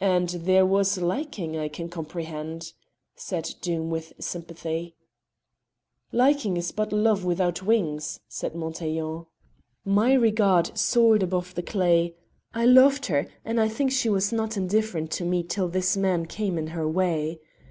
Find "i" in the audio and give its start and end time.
1.56-1.68, 12.52-12.66, 13.58-13.66